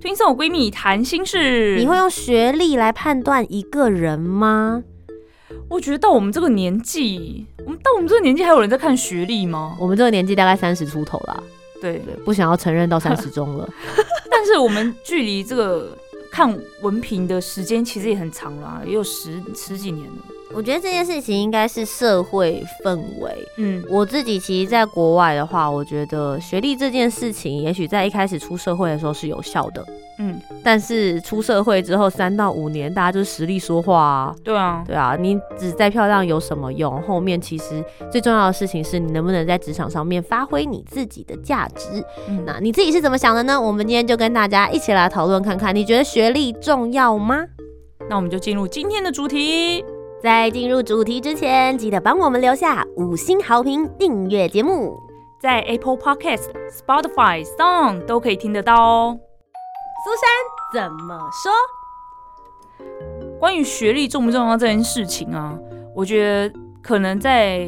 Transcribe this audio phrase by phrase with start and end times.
[0.00, 4.82] 听送闺蜜谈心事，你会用学历来判断一个人吗？
[5.68, 9.76] 我觉得到我们这个年纪，我们到我们这个年纪还有人在看学历吗？
[9.80, 11.42] 我们这个年纪大概三十出头啦，
[11.80, 13.68] 对，不想要承认到三十中了。
[14.30, 15.96] 但是我们距离这个
[16.30, 20.35] 看文凭的时间其实也很长了，也有十十几年了。
[20.54, 23.48] 我觉得这件事情应该是社会氛围。
[23.58, 29.84] 嗯，我自己其实在国外的话，我觉得学历这件事情，也许在一开始出社会的时候是有效的。
[30.18, 34.34] 嗯，但是出社会之后三到五年，大家就是实力说话啊。
[34.42, 37.02] 对啊，对啊，你只再漂亮有什么用？
[37.02, 42.02] 后面其实最重要的事情是你能不能在职场上面发挥你自己的价值。
[42.28, 43.60] 嗯，那你自己是怎么想的呢？
[43.60, 47.44] 我们今天就跟大家一起来讨论看看，你觉得学历重要吗？
[48.08, 49.84] 那我们就进入今天的主题。
[50.26, 55.00] 在进入主题之前，记得帮我们留下五星好评，订阅节目，
[55.40, 59.16] 在 Apple Podcast、Spotify、Song 都可以听得到哦。
[60.04, 60.10] 苏
[60.82, 61.52] 珊怎么说？
[63.38, 65.56] 关于学历重不重要这件事情啊，
[65.94, 67.64] 我觉得可能在。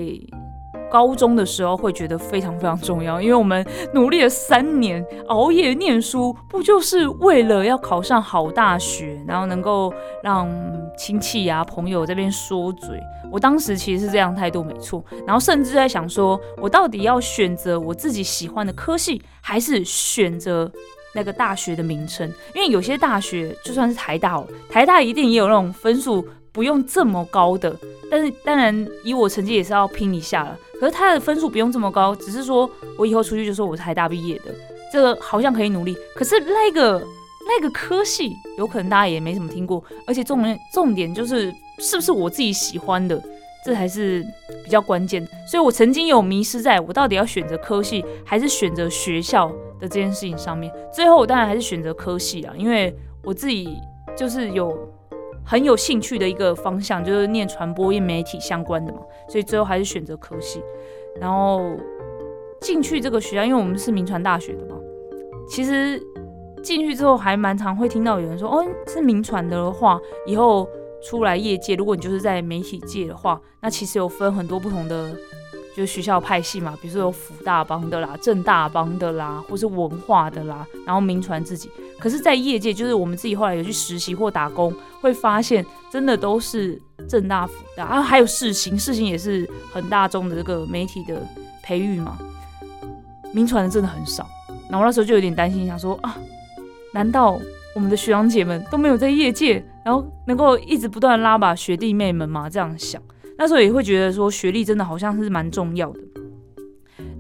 [0.91, 10.49] 高中的时候会觉得非常非常重要，因为我们努力了三年，熬夜念书，不就是为了要考上好大学，然后能够让
[10.97, 13.01] 亲戚啊朋友这边说嘴。
[13.31, 20.71] 我当时其实是这样态度没错，然后甚至在想说，我到底要选择我自己喜欢的科系，还是选择
[21.15, 22.27] 那个大学的名称？
[22.55, 27.77] 因为有些大学就算是台大哦，台大一定也有那种分数不用这么高的，
[28.11, 30.59] 但是当然以我成绩也是要拼一下了。
[30.81, 34.55] 可是他的分数不用这么高，只是说我以后出去就说我是台大毕业的，
[34.93, 35.97] 这个好像可以努力。
[36.15, 37.03] 可是那个
[37.47, 43.21] 那个科系有可能大家也没怎么听过，而且重点重点就是是不是我自己喜欢的，
[43.65, 44.25] 这才是
[44.65, 45.27] 比较关键。
[45.51, 49.49] 所以我曾经有迷失在我到底要选择科系还是选择学校
[49.81, 50.73] 的这件事情上面。
[50.95, 53.77] 最后我当然还是选择科系啊，因为我自己
[54.17, 54.95] 就是有。
[55.49, 60.63] 很有兴趣的一个方向就是念传播、业媒体相关的嘛，所以最后还是选择科系。
[61.19, 61.63] 然后
[62.61, 64.77] 进去这个学校，因为我们是民传大学的嘛，
[65.49, 65.99] 其实
[66.63, 70.69] 进去之后还蛮常会听到有人说：“哦，是民传的话，以后
[71.03, 75.11] 出来业界，如果你就是在媒体界的话，那其实有分很多不同的。”
[75.77, 81.71] 就学校派系嘛，比如说有辅大帮的啦、正大帮的啦，或是文化的啦，然后名传自己。
[81.99, 91.21] 可是，在业界，就是我们自己后来有去实习或打工，会发现真的都是正大、福大啊，还有世新，世新也是很大众的这个媒体的
[91.63, 92.17] 培育嘛。
[93.35, 94.27] 名传的真的很少，
[94.71, 96.17] 然后那时候就有点担心，想说啊，
[96.95, 97.39] 难道
[97.75, 102.49] 我们的学长姐们都没有在业界，然后能够一直不断拉把学弟妹们吗？
[102.49, 103.03] 这样想。
[103.37, 106.01] 那时候也会觉得说学历真的好像是蛮重要的。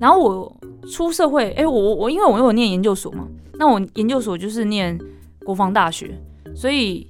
[0.00, 0.56] 然后我
[0.90, 4.98] 出社会，哎，我我因为我有念研究所嘛，那我研究所就是念
[5.44, 6.16] 国防大学，
[6.54, 7.06] 所以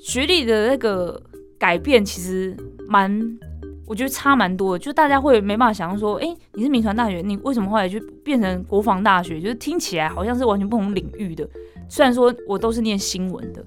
[0.00, 1.22] 学历的那个
[1.58, 2.56] 改变其实
[2.88, 3.38] 蛮，
[3.86, 4.78] 我觉得差蛮多的。
[4.78, 9.40] 就大家会没办法想象说，哎，你是民传大学，你为什么后来就变成国防大学？
[9.40, 11.48] 就是听起来好像是完全不同领域的。
[11.88, 13.64] 虽然说我都是念新闻的，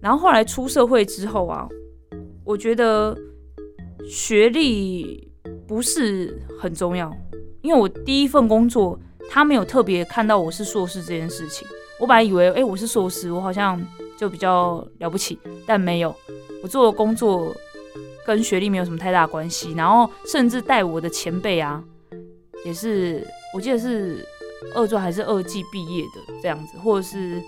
[0.00, 1.68] 然后后来出社会之后啊，
[2.44, 3.16] 我觉得。
[4.08, 5.29] 学历
[5.70, 7.16] 不是很重要，
[7.62, 8.98] 因为我第一份工作
[9.30, 11.64] 他没有特别看到我是硕士这件事情。
[12.00, 13.80] 我本来以为，哎，我是硕士，我好像
[14.18, 16.12] 就比较了不起，但没有。
[16.60, 17.54] 我做的工作
[18.26, 19.72] 跟学历没有什么太大关系。
[19.74, 21.80] 然后甚至带我的前辈啊，
[22.64, 23.24] 也是
[23.54, 24.26] 我记得是
[24.74, 27.40] 二专还是二技毕业的这样子，或者是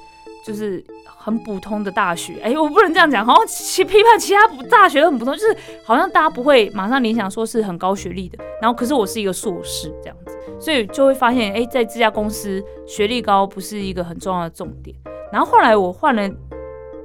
[0.46, 0.80] 就是。
[1.16, 8.38] 很普通的大学，哎，我不能这样讲，好像其批判其他大学很普通，就是好像大家不会马上联想说是很高学历的。
[8.60, 14.96] 然后，可是我是一个硕士这样子，所以就会发现，哎，在这家公司学历高不是一个很重要的重点。
[15.32, 16.28] 然后后来我换了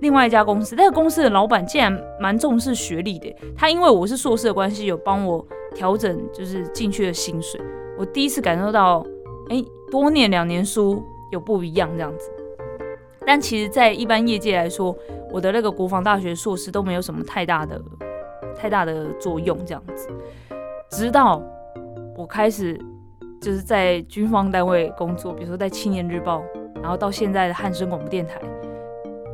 [0.02, 7.60] 另外一家公司，那个公司的老板竟然蛮重视学历的，他因为我是硕士的关系，有帮我调整就是进去的薪水。
[7.98, 9.06] 我第一次感受到，
[9.50, 12.30] 哎，多念两年书有不一样这样子。
[13.28, 14.96] 但其实，在一般业界来说，
[15.34, 17.78] 我的那个国防大学硕士都没有什么太大的、
[18.58, 19.58] 太大的作用。
[19.66, 20.08] 这样子，
[20.90, 21.44] 直到
[22.16, 22.80] 我开始
[23.42, 26.42] 就是在军方单位工作，比如说在青年日报，
[26.76, 28.40] 然后到现在的汉声广播电台，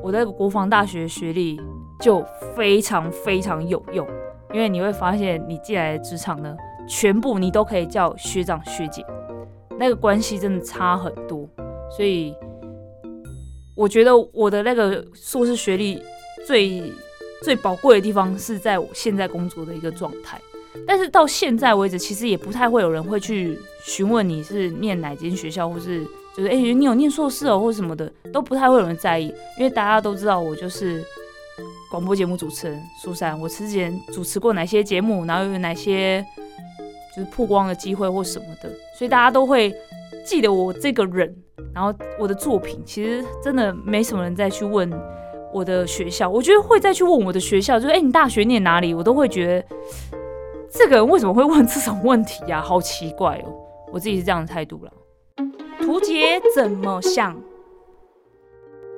[0.02, 1.62] 我的国防大学学历
[2.00, 2.26] 就
[2.56, 4.08] 非常非常有用，
[4.52, 6.58] 因为你会发现你进来的职场呢，
[6.88, 9.06] 全部你都可以叫学长学姐，
[9.78, 11.48] 那个关系真的差很多。
[11.96, 12.36] 所以
[13.76, 16.02] 我觉得我的那个硕士学历
[16.46, 16.92] 最
[17.44, 20.40] 最宝贵的地方是在我现在工作的一个状态。
[20.88, 26.04] 但是到现在为止，其实也不太会有人会去询问你是念哪间学校，或是
[26.36, 29.28] 就是哎，你有念硕士哦，或什么的，都不太会有人在意，
[29.58, 31.04] 因为大家都知道我就是
[31.92, 36.26] 广播节目主持人苏珊，我之前主持过哪些节目，然后有哪些
[37.16, 39.72] 就是曝光的机会或什么的，所以大家都会
[40.26, 41.36] 记得我这个人，
[41.74, 44.92] 然后我的作品，其实真的没什么人再去问
[45.54, 49.76] 我的学校，我觉得会再去问我的学校，就是哎，你大学念哪里，我都会觉得。
[50.76, 52.60] 这个人为什么会问这种问题呀？
[52.60, 53.54] 好奇怪哦！
[53.92, 54.92] 我自己是这样的态度了。
[55.80, 57.40] 图杰怎么想？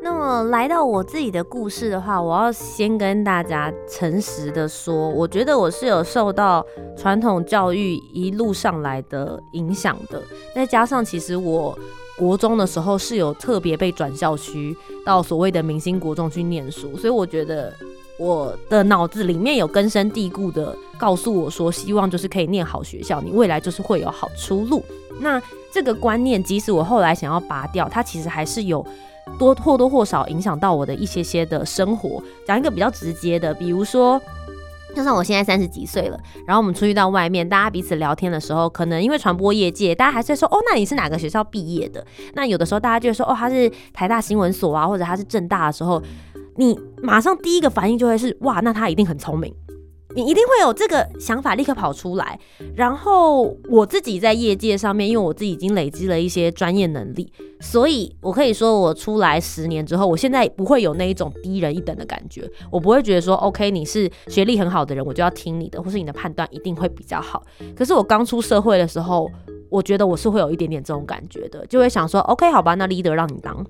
[0.06, 6.63] 那么来到我自己的故事的话，我要先跟大家诚实的说，我觉得我是有受到
[6.96, 10.22] 传统教育一路上来的影响的。
[10.54, 11.75] 再加上其实我
[12.19, 17.74] 国中的时候是有特别被转校区到所谓的明星国中去念书，所以我觉得。
[18.18, 24.81] 我的脑子里面有根深蒂固的告诉我说，希望就是可以念好学校，你未来就是会有好出路。
[25.19, 28.88] 那这个观念，即使我后来想要拔掉，它其实还是有
[29.38, 32.22] 多或多或少影响到我的一些些的生活。
[32.45, 34.22] 讲一个比较直接的，比如说，
[34.95, 42.06] 就算我现在三十几岁了，然后我们出去到外面，大家彼此聊天的时候，可能因为传播业界，大家还是说，哦，那你是哪个学校毕业的？
[42.33, 46.01] 那有的时候大家就会说，哦，他是台大新闻所啊，或者他是正大的时候。
[46.57, 46.74] 你
[47.04, 49.54] 马上第一个反应就会是哇，那他一定很聪明，
[50.16, 52.40] 你一定会有这个想法立刻跑出来。
[52.76, 62.50] 然后我自己在业界上面，因为我自己已经累积了一些专业能力，所以我可以说我出来十年之后，我现在不会有那一种低人一等的感觉。
[62.72, 67.44] 我不会觉得说 OK，你是学历很好的人，我就要听你的，或是你的判断一定会比较好。
[67.76, 69.30] 可是我刚出社会的时候，
[69.70, 73.66] 我觉得我是会有一点点这种感觉的，就会想说 OK，好吧，那 leader 让你当。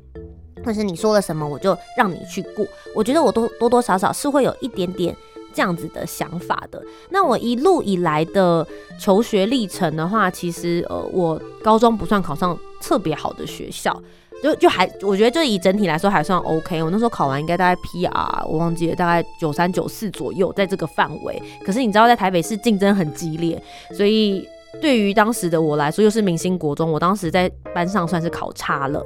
[0.63, 2.65] 或是你说了什么，我就让你去过。
[2.95, 5.15] 我觉得我多多多少少是会有一点点
[5.55, 6.83] 这样子的想法的。
[7.09, 8.67] 那我一路以来的
[8.99, 13.97] 求学历程的话，其实呃，我高中不算考上特别好的学校，
[14.43, 16.83] 就就还我觉得就以整体来说还算 OK。
[16.83, 21.41] 我那时候考完应该大概 PR，我忘记了大概九三九四左右，在这个范围。
[21.65, 23.61] 可是你知道在台北市竞争很激烈，
[23.95, 24.45] 所以
[24.81, 29.01] 对于当时的我来说，又是明星国中，我当时在班上算是考差了。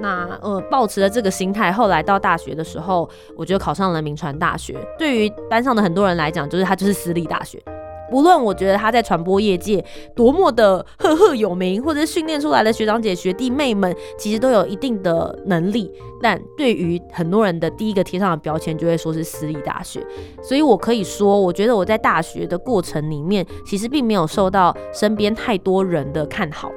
[0.00, 4.76] 那呃，抱持了这个心态，后来到大学的时候，我就考上了名传大学。
[4.98, 7.62] 对于班上的很多人来讲，就是它就是私立大学。
[8.10, 9.84] 无论我觉得他在传播业界
[10.16, 15.92] 多么的赫赫有名，或者训练出来的学长姐、学弟妹们，其实都有一定的能力，
[16.22, 20.02] 但对于很多人的第一个贴上的标签，就会说是私立大学。
[20.42, 26.72] 所以我可以说，我觉得我在大学的过程里面，其实并没有受到身边太多人的看好，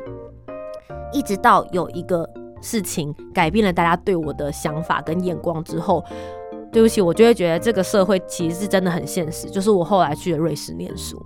[1.14, 2.30] 一直到有一个。
[2.62, 6.04] 事情改变了大家对我的想法跟眼光之后，
[6.72, 9.50] 对不起，我就会觉得这个社会其实是真的很现实。
[9.50, 11.22] 就是我后来去了瑞士念书，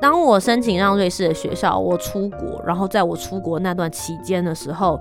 [0.00, 4.98] 当我申请让瑞士的学校我出国，然后在我出国那段期间的时候。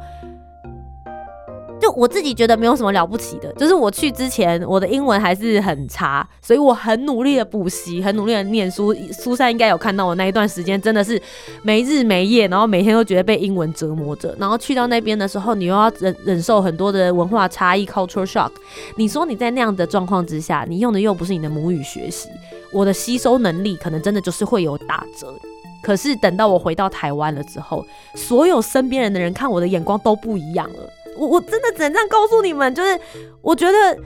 [1.96, 8.94] 我自己觉得没有什么了不起的，就是我去之前我的英文还是很差，所以我很努力的补习，很努力的念书。
[9.12, 11.22] 苏珊应该有看到我那一段时间真的是
[11.64, 14.36] 没日没夜，然后每天都觉得被英文折磨着。
[14.40, 18.52] 然后去到那边的时候，你又要忍忍受很多的文化差异 （cultural shock）。
[18.96, 22.30] 你说你在那样的状况之下，你用的又不是你的母语学习，
[22.72, 25.34] 我的吸收能力可能真的就是会有打折。
[25.82, 30.80] 可是等到我回到台湾了之后，所有身边人的人看我的眼光都不一样了。
[31.20, 32.98] 我我真的只能这样告诉你们，就是
[33.42, 33.98] 我觉得，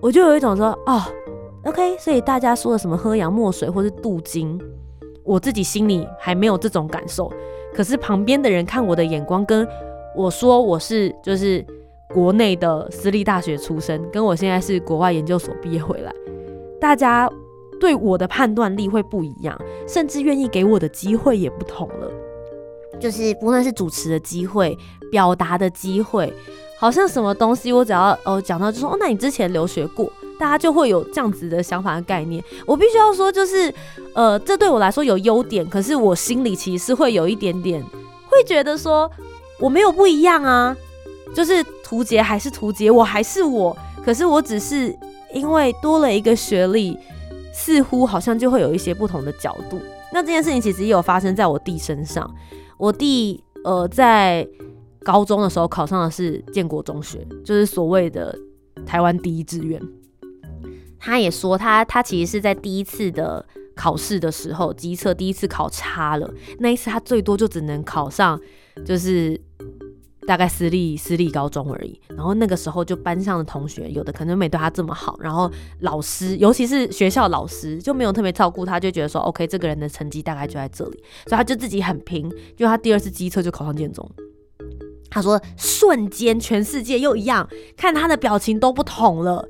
[0.00, 1.02] 我就有一种说，哦
[1.64, 4.60] ，OK，所以大家说的什么喝洋墨水或是镀金，
[5.24, 7.32] 我自己心里还没有这种感受。
[7.74, 9.66] 可是旁边的人看我的眼光，跟
[10.14, 11.64] 我说我是就是
[12.14, 16.12] 国内的私立大学出身，跟我现在是国外研究所毕业回来，
[16.80, 17.28] 大家
[17.80, 22.10] 对我的判断力会不一样，甚至愿意给我的机会也不同了。
[22.98, 24.76] 就是不论是主持的机会、
[25.10, 26.32] 表达的机会，
[26.78, 32.42] 好像什么东西我只要哦讲到就说哦，那你之前留学过，大家就会有这样子的想法的概念。
[32.66, 33.72] 我必须要说，就是
[34.14, 37.82] 呃，这对我来说有优点，可是我心里其实是会有一点点
[38.26, 39.10] 会觉得说
[39.58, 40.76] 我没有不一样啊，
[41.34, 44.96] 就是图杰还是图杰，我还是我，可是我只是
[45.32, 46.98] 因为多了一个学历，
[47.52, 49.80] 似乎好像就会有一些不同的角度。
[50.12, 52.30] 那这件事情其实也有发生在我弟身上。
[52.78, 54.48] 我弟呃在
[55.00, 58.36] 高中的时候考上的是建国中学，就是所谓的
[58.86, 59.80] 台湾第一志愿。
[60.98, 63.44] 他也说，他他其实是在第一次的
[63.74, 68.38] 考试的时候，机测第一次考差了，那一次他最多就只能考上，
[68.84, 69.40] 就是
[70.28, 71.98] 大概私立私立高中而已。
[72.08, 84.06] 然后那个时候就班上的同学有的可能没对他这么好，然后老师尤其是学校老师就没有特别照顾他，就觉得说 OK 这个人的成绩大概就在这里，所以他就自己很拼，就他第二次机测就考上建中。
[85.10, 89.48] 他说瞬间全世界又一样，看他的表情都不同了。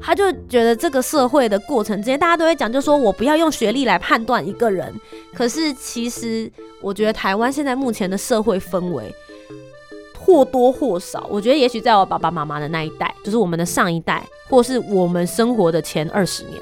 [0.00, 4.92] 他就觉得这个社会的过程之间，大家都会讲，就说我不要用学历来判断一个人。
[5.32, 6.50] 可是其实，
[6.82, 9.12] 我觉得台湾现在目前的社会氛围，
[10.28, 16.60] 或多或少，我觉得也许在我爸爸妈妈的那一代，就是我们的上一代，或是我们生活的前二十年。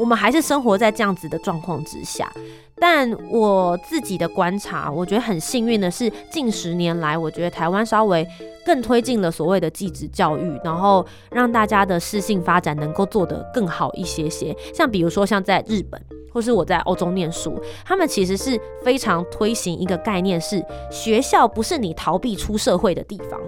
[0.00, 2.28] 我们还是生活在这样子的状况之下，
[2.76, 8.26] 但我自己的观察，我觉得很幸运的是，近十年来，我觉得台湾稍微
[8.66, 14.54] 更推进了所谓的继职教育，然后让大家的适性发展能够做得更好一些些。
[14.74, 16.00] 像比如说，像在日本，
[16.32, 23.40] 或是我在欧洲念书，他们其实是非常推行一个概念，是学校不是你逃避出社会的地方。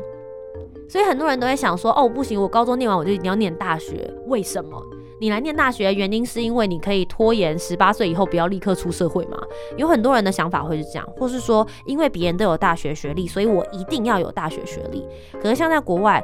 [0.89, 4.81] 所以很多人都在想说，哦，不行，我高中念完我就一定要念大学，为什么？
[5.19, 9.39] 你来念大学原因是因为你可以拖延十八岁以后不要立刻出社会吗？
[9.77, 15.07] 有很多人的想法会是这样，或是说因为别人都有大学学历，所以我一定要有大学学历。
[15.41, 16.23] 可是像在国外，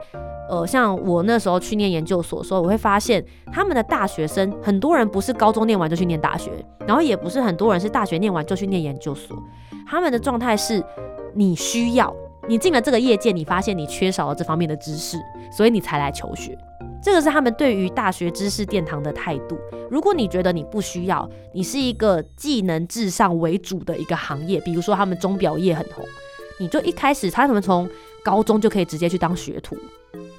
[0.51, 6.51] 呃，像我那时候去念研究所的时候，我会发现他们的大学生很多人不是高中念完就去念大学，
[6.87, 9.35] 然后也不是很多人是大学念完就去念研究所，
[9.87, 10.85] 他们的状态是
[11.35, 12.15] 你需要，
[12.47, 15.17] 你进了这个业界，你发现你缺少了这方面的知识，
[15.51, 16.59] 所以你才来求学。
[17.03, 19.59] 这个是他们对于大学知识殿堂的态度。
[19.91, 26.05] 如果你觉得你不需要，你是一个技能至上为主的一个行业，比如说他们钟表业很红，
[26.59, 27.91] 你就一开始他们从
[28.23, 29.77] 高中就可以直接去当学徒，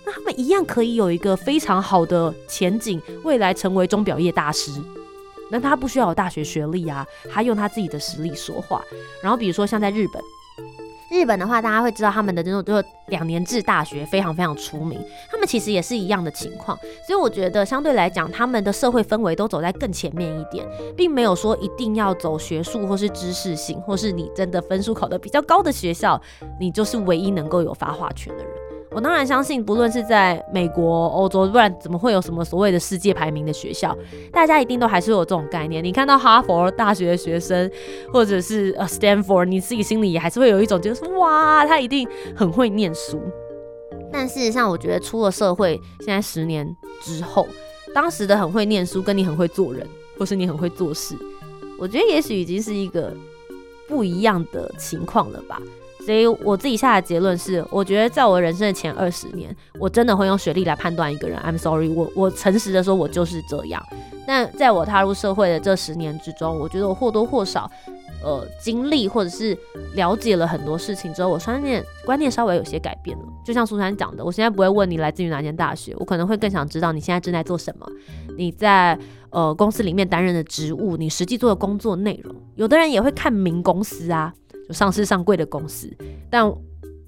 [0.05, 4.71] 那他们一样可以有一个非常好的前景，未来成为钟表业大师。
[5.51, 8.81] 那他不需要有大学学历啊，他用他自己的实力说话。
[9.21, 10.23] 然后比如说像在日本。
[11.13, 20.67] 日本的话，大家会知道他们的这种就两年制大学非常非常出名，他们其实也是一样的情况，所以我觉得相对来讲，他们的社会氛围都走在更前面一点，
[20.97, 26.19] 并没有说一定要走学术或是知识性，或是你真的分数考得比较高的学校，
[26.59, 28.53] 你就是唯一能够有发话权的人。
[28.93, 33.97] 我当然相信，不论是在美国、欧洲，不然怎么会有什么所谓的世界排名的学校？
[34.31, 35.83] 大家一定都还是有这种概念。
[35.83, 37.69] 你看到哈佛大学的学生，
[38.11, 43.19] 或者是呃 Stanford，你自己心里也还是会有一种就是哇，他一定很会念书。
[44.11, 47.47] 但事实上，我觉得出了社会，现在十年之后，
[47.95, 49.87] 当时的很会念书，跟你很会做人，
[50.19, 51.15] 或是你很会做事，
[51.79, 53.11] 我觉得也许已经是一个
[53.87, 55.59] 不一样的情况了吧。
[56.05, 61.39] 所以我自己下的结论是，我觉得在我人生的前二十年，我真的会用学历来判断一个人。
[61.39, 63.81] I'm sorry，我我诚实的说，我就是这样。
[64.27, 67.69] 但在我踏入社会的这十年之中，我觉得我或多或少，
[68.23, 69.57] 呃，经历或者是
[69.95, 73.23] 了解了很多事情之后，我观念观念稍微有些改变了。
[73.45, 77.87] 就像苏珊讲的，我现在不会问你来自于哪间大学，我可能会更想知道你现在正在做什么，
[78.37, 78.97] 你在
[79.29, 82.35] 呃公司里面担任的职务，你实际做的工作内容。
[82.55, 84.33] 有的人也会看名公司啊。
[84.67, 85.91] 就上市上柜的公司，
[86.29, 86.51] 但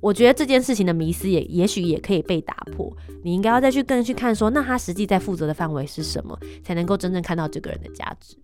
[0.01, 2.95] 我觉得这件事情的迷思也也许也可以被打破。
[3.23, 8.37] 你应该要再去更去看，说那他实际在负责的范围是什么，才能够真正看到这个人的价值。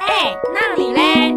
[0.00, 1.34] 哎，那你嘞？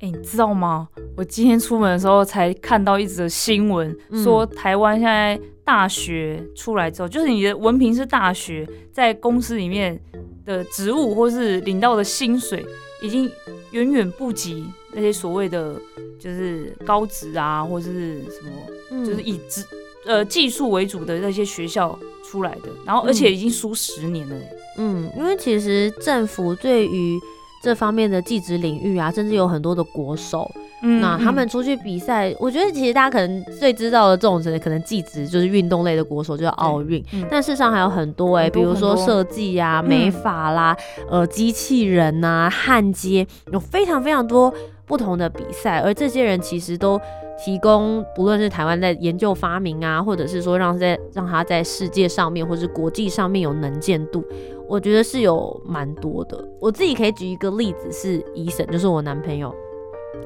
[0.00, 0.88] 哎，你知道吗？
[1.16, 10.00] 我今天出门的时候才看到一则新闻，说台湾现在大学出来之后，就是你的文凭是大学，在公司里面
[10.44, 12.64] 的职务或是领到的薪水。
[13.04, 13.30] 已经
[13.72, 15.78] 远远不及那些所谓的
[16.18, 19.62] 就是高职啊，或者是什么，就是以职
[20.06, 24.36] 呃技术为主的那些学校出来的，然后而且已经输十年了。
[24.78, 27.18] 嗯，因为其实政府对于
[27.62, 30.50] 这方面的技职领域啊，甚至有很多的国手。
[31.00, 37.02] 那他们出去比赛，我觉得其实大家可能最知道的这种可能技职就是运动类的国手，就是奥运。
[37.30, 40.76] 但事实上还有很多哎，比如说设计啊、美发啦、
[41.08, 44.52] 呃机器人呐、焊接，有非常非常多
[44.86, 45.80] 不同的比赛。
[45.80, 47.00] 而这些人其实都
[47.42, 54.22] 提供，不论是台湾在研究发明啊，或者是说让在让他在世界上面或是国际上面有能见度，
[54.68, 56.42] 我觉得是有蛮多的。
[56.60, 59.54] 我自己可以举一个例子，是医生，就是我男朋友。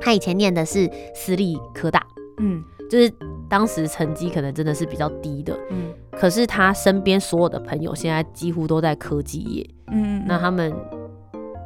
[0.01, 2.07] 他以前念的是私立科大，
[2.39, 3.13] 嗯，就是
[3.49, 10.73] 当时成绩可能真的是比较低的，嗯，可是他身边所有的朋友现在几乎都在科技业，嗯，那他们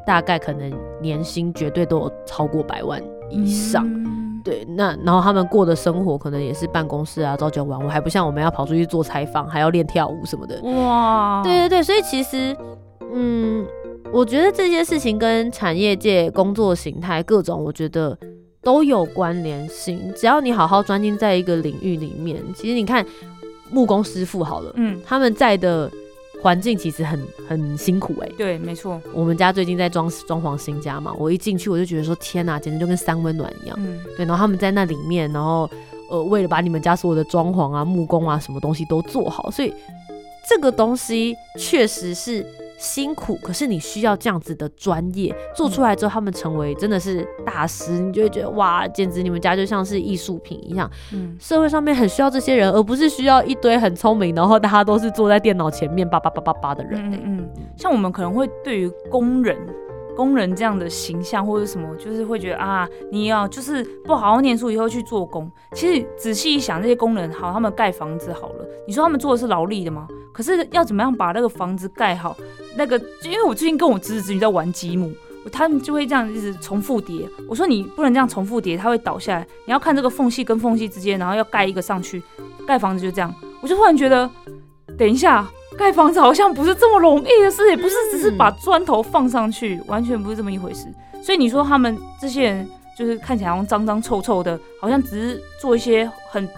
[0.07, 3.87] 大概可能年薪绝对都有超过百万以上，
[4.43, 10.61] 对，那然后他们过的生活可能也是办公室啊，朝九晚五，还不像我们要跑出去做采访，还要练跳舞什么的。
[10.63, 12.57] 哇，对对对，所以其实，
[13.13, 13.65] 嗯，
[14.13, 18.17] 我觉得这些事情跟产业界工作形态各种，我觉得
[18.63, 20.13] 都有关联性。
[20.15, 23.05] 只要你好好专精在一个领域里面，其实你看
[23.71, 25.91] 木工师傅好了，嗯，他们在的。
[26.41, 29.01] 环境其实很很辛苦哎，对，没错。
[29.15, 33.79] 我们家最近在装装潢新家嘛，我一进去我就觉得说天哪，简直就跟三温暖一样。
[33.79, 34.27] 嗯，对。
[34.27, 35.71] 然后他们在那里面，然后
[36.11, 39.73] 呃，为了把你们家所有的装潢啊、木工啊、什么东西都做好，所以
[40.49, 42.45] 这个东西确实是。
[42.83, 50.91] 辛苦，可是你需要这样子的专业做出来之后，他们成为真的是大师，你就会觉得哇，简直你们家就像是艺术品一样。
[51.13, 57.01] 嗯，社会上面很需要这些人，而不是需要一堆很聪明，然后大家都是坐在电脑前面叭叭叭叭叭的人。
[57.13, 59.57] 嗯嗯，像我们可能会对于工人。
[60.17, 65.51] 工人这样的形象或者什么，就是会觉得啊，你要就是不好好念书，以后去做工。
[65.75, 70.07] 其实仔细一想，这些工人好，他们盖房子好了，你说他们做的是劳力的吗？
[70.33, 72.37] 可是要怎么样把那个房子盖好？
[72.77, 75.13] 那个，因为我最近跟我侄子侄女在玩积木，
[75.51, 77.29] 他们就会这样一直重复叠。
[77.49, 79.47] 我说你不能这样重复叠，它会倒下来。
[79.67, 82.23] 你要看这个缝隙跟缝隙之间，然后要盖一个上去。
[82.67, 84.31] 盖房子就这样，我就突然觉得，
[84.97, 85.47] 等一下。
[85.79, 90.87] 盖房子好像不是这么容易的事，也不是只是把砖头放上去，完全不是这么一回事。
[91.23, 96.49] 所以你说他们这些人就是看起来好像脏脏臭臭的，好像只是做一些很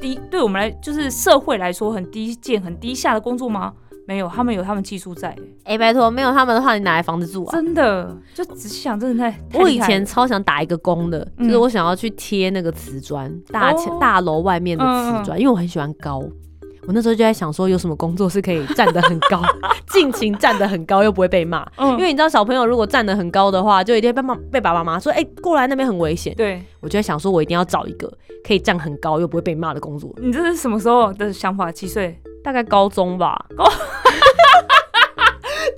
[0.00, 3.72] 低，对我们来就是社会来说很低贱、很低下的工作吗？
[4.06, 5.36] 没有，他们有他们技术在。
[5.62, 7.52] 哎，拜托，没有他们的话，你哪来房子住啊？
[7.52, 9.38] 真的，就仔细想，真的太……
[9.54, 16.20] 我以前超想打一个工的，就是我想要去贴那个瓷砖，大大楼外面的瓷砖，因为我很喜欢高。
[16.90, 19.40] 我那时候就在想说，有什么工作是可以站得很高，
[19.86, 21.64] 尽情站得很高又不会被骂？
[21.76, 26.34] 嗯，因为你知道小朋友如果站得很高的话，就一定被妈被爸爸妈妈说，哎，过来那边很危险。
[26.34, 28.12] 对，我就在想说，我一定要找一个
[28.44, 30.12] 可以站很高又不会被骂的工作。
[30.16, 31.70] 你这是什么时候的想法？
[31.70, 32.20] 几岁？
[32.42, 33.46] 大概高中吧。
[33.54, 33.60] 等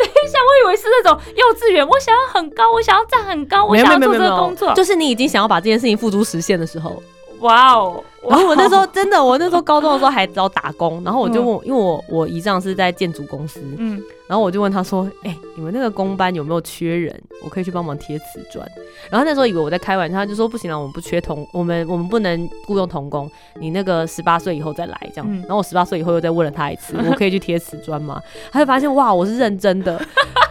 [0.09, 1.87] 一下，我以为是那种幼稚园。
[1.87, 4.73] 我想要很高，我想要站很高，我想要做这个工作。
[4.73, 7.03] 就是你已经想要把这件事情付诸实现的时候。
[7.43, 8.03] 哇哦！
[8.29, 17.21] 然后我那时候真的，我那时候高中的时候还找打工，然后我就问，因为我我姨丈是在建筑公司，嗯，然后我就问他说，哎，你们那个工班有没有缺人？
[17.45, 18.67] 我可以去帮忙贴瓷砖。
[19.11, 23.29] 然后那时候以为我在开玩笑，他就说不行了，我们不缺童，我们我们不能雇佣童工，
[23.59, 25.29] 你那个十八岁以后再来这样。
[25.41, 28.23] 然后我十八岁以后又再问了他一次，我 可以去贴瓷砖吗？
[28.53, 30.01] 他就发现哇，我是认真的，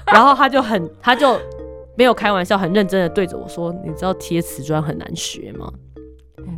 [0.07, 1.39] 然后他就很他就
[1.95, 5.71] 没有开玩笑，很认真的对着我说，你知道贴瓷砖很难学吗？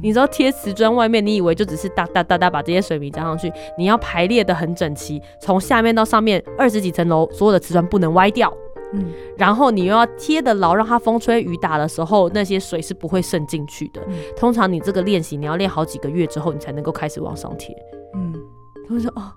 [0.03, 8.53] 你知道贴瓷砖外面，你以为就只是哒哒哒哒把这些水泥加上去，你要排列的很整齐，从下面到上面二十几层楼，所有的瓷砖不能歪掉。
[8.91, 9.05] 嗯，
[9.37, 14.01] 然后你又要贴的牢，让它风吹雨打的时候，那些水是不会渗进去的。
[14.35, 17.73] 通常你这个练习，你要练好几个月之后，你才能够开始往上贴。
[18.13, 18.33] 嗯，
[18.85, 19.31] 他们说哦，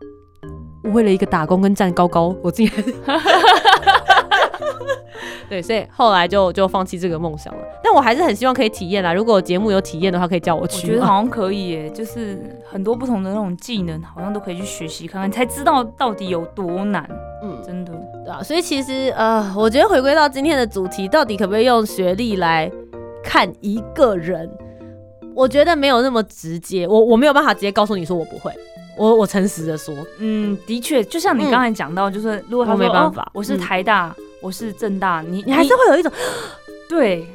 [0.82, 3.20] 我为了一个打工跟站高高，我竟然。
[5.48, 7.60] 对，所以后来就就放弃这个梦想了。
[7.82, 9.12] 但我还是很希望可以体验啦。
[9.12, 10.88] 如果节目有体验的话，可以叫我去。
[10.88, 17.08] 我觉得好像可以耶，就是很多不同的那种技能，好像都可以去学习看看，才知道到底有多难。
[17.42, 17.92] 嗯，真的。
[18.24, 22.70] 对啊，所以其实呃，我觉得回归到今天的主题，到底可不可以用学历来
[23.22, 24.50] 看一个人？
[25.34, 26.88] 我觉得没有那么直接。
[26.88, 28.50] 我我没有办法直接告诉你说我不会。
[28.98, 34.16] 我我诚实的说，嗯，的确，就像你刚才讲到，就是如果他没办法，我是台大。
[34.40, 36.12] 我是正大，你你还是会有一种，
[36.88, 37.26] 对，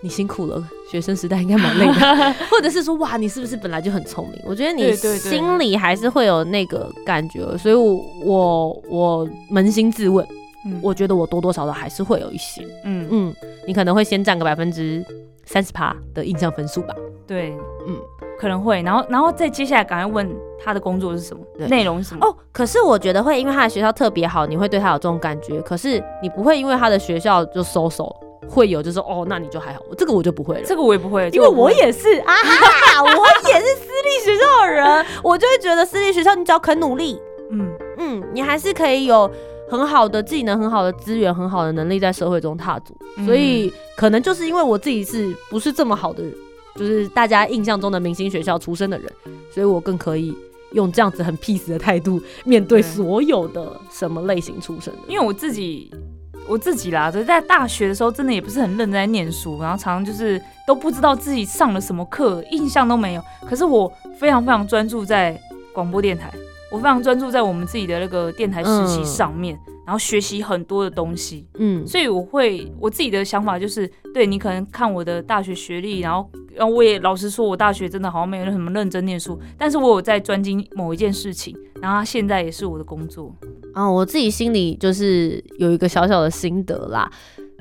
[0.00, 4.40] 你辛苦了，学生时代应该蛮累的， 或者是说，哇，你是不是本来就很聪明？
[4.44, 10.26] 我觉得你心里还是会有那个感觉，所以，我我我扪心自问，
[10.80, 13.06] 我觉得我多多少少还是会有一些，嗯。
[13.10, 13.34] 嗯，
[13.66, 15.04] 你可能会先占个百分之
[15.44, 16.94] 三十趴的印象分数吧，
[17.26, 17.50] 对，
[17.86, 17.96] 嗯。
[18.38, 20.28] 可能会，然后，然后再接下来赶快问
[20.64, 22.26] 他的工作是什么，内容是什么？
[22.26, 25.60] 哦，可是我觉得会，因为他的学校特别好，你会对他有这种感觉。
[25.62, 28.14] 可是你不会因为他的学校就收手，
[28.48, 29.80] 会有就是哦，那你就还好。
[29.96, 32.34] 这个我就不会了，这个我也不会，因为我也是啊，
[33.02, 37.20] 我也是私立学校的人，我就会觉得私立学校你只要肯努力，
[37.50, 39.30] 嗯嗯，你还是可以有
[39.68, 42.94] 很好的技能、很好的资源、很好的能力在社会中踏足。
[43.26, 46.22] 所以可能就是因为我自己是不是这么好的。
[46.74, 49.06] 就是大家印象中的明星学校出身的人，
[49.52, 50.34] 所以我更可以
[50.72, 55.00] 用这样子很 peace 的态度面对所有的什么类型出身的。
[55.08, 55.90] 因为我自己，
[56.48, 63.22] 我自己啦，就在大学的时候，真的也不是很认真在念书，然后常常就是都不知道自己上了什么课，印象都没有。
[63.48, 65.40] 可是我非常非常专注在
[65.72, 66.30] 广播电台。
[66.72, 69.56] 我非常专注在我们自己的那个电台实习上面，
[69.86, 71.46] 然后学习很多的东西。
[71.58, 83.34] 嗯，所以我会我自己的想法就是，对你可能看我的大学学历，然后然后我也老实说，我大学真的好像没有什么认真念书，但是我有在专精某一件事情，然后现在也是我的工作。
[83.74, 87.10] 啊，我自己心里就是有一个小小的心得啦，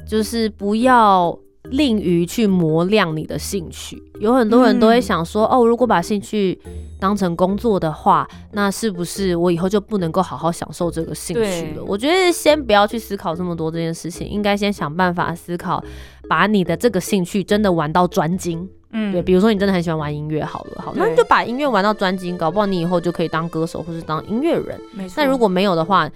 [0.07, 1.37] 就是不要。
[1.71, 6.59] 吝于去磨亮你的兴趣，有很多人都会想说，哦，如果把兴趣
[6.99, 11.83] 当成工作的话，那是不是我以后就不能够好好享受这个兴趣了？
[11.85, 15.83] 我觉得先不要去思考这么多这件事情，应该先想办法思考，
[16.29, 18.67] 把你的这个兴趣真的玩到专精。
[18.93, 24.77] 嗯，对，比如说你真的很喜欢玩音乐，好了，好，那你就把音乐玩到专精，搞不好你以后就可以当歌手或是当音乐人。
[24.93, 25.13] 没错。
[25.15, 26.11] 但如果没有的话，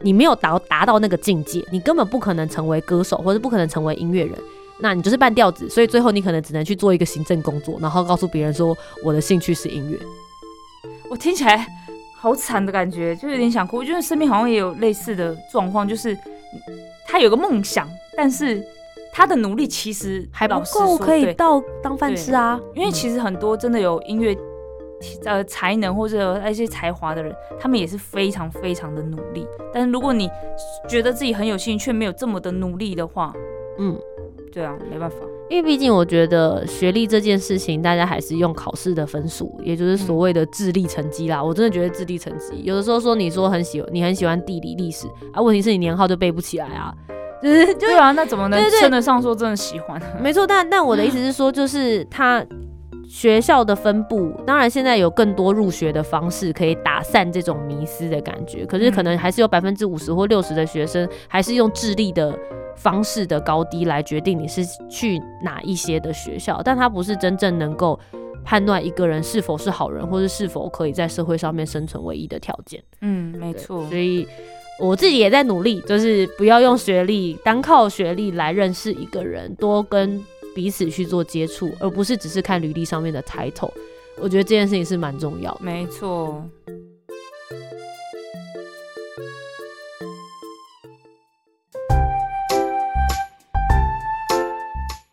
[0.00, 4.32] 你没有达达到那个境界，你根本不可能成为歌手，或者不可能成为音乐人。
[4.78, 9.98] 那你就是半吊子，所以最后你可能只能去做一个行政工作，然后告诉别人说我的兴趣是音乐。
[11.08, 11.66] 我听起来
[12.18, 13.78] 好惨的感觉，就有点想哭。
[13.78, 16.16] 我觉得身边好像也有类似的状况，就是
[17.06, 18.62] 他有个梦想，但是
[19.12, 22.60] 他的努力其实还不够可以到当饭吃啊。
[22.74, 24.36] 因为其实很多真的有音乐
[25.24, 29.46] 呃才能或者那些才华的人，他们也是非常非常的努力。
[29.72, 30.28] 但是如果你
[30.86, 33.32] 觉得自己很有兴趣，却没有这么的努力的话，
[33.78, 33.96] 嗯。
[34.56, 35.16] 对啊，没办法，
[35.50, 41.44] 因为毕竟我觉得学历这件事情，大家还是用考试的分数，也就是所谓的智力成绩啦。
[41.44, 46.90] 我真的觉得智力成绩，有的时候说你说很喜你很喜欢地理历史啊，问题是你年号就背不起来啊，
[47.42, 50.00] 就是对啊，那怎么能称得上说真的喜欢？
[50.18, 52.42] 没错，但但我的意思是说，就是他
[53.08, 62.36] 学校的分布，当然现在有更多入学的方式可以打散这种迷思的感觉，可是可能还是有百分之五十或六十的学生还是用智力的。
[62.78, 67.98] 方式的高低来决定你是去哪一些的学校，但它不是真正能够
[68.44, 72.82] 判断一个人是否是好人，或者是否可以在社会上面生存唯一的条件。
[73.00, 73.82] 嗯，没错。
[73.88, 74.28] 所以
[74.78, 80.22] 我自己也在努力，就是不要用学历，单靠学历来认识一个人，多跟
[80.56, 83.70] 彼此去做接触，而不是只是看履历上面的 title。
[84.18, 85.54] 我觉得这件事情是蛮重要。
[85.60, 86.42] 没错。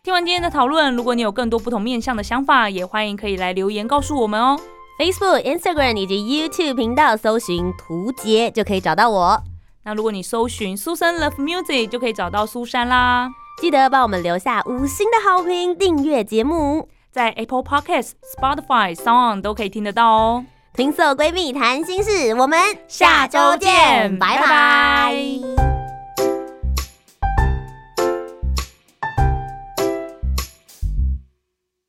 [0.02, 4.58] 听完今天的讨论，如果你有更多不同面向的想法，也欢迎可以来留言告诉我们哦。
[4.98, 9.42] Facebook、Instagram 以及 YouTube 频道搜寻“图杰”就可以找到我。
[9.82, 13.28] 那如果你搜寻“苏珊 Love Music” 就可以找到苏珊啦。
[13.60, 20.44] 记得帮我们留下五星的好评，订阅节目，在 Apple Podcasts、Spotify、Sound 都可以听得到哦。
[20.74, 25.73] 听色闺蜜谈心事，我们下周见，拜拜。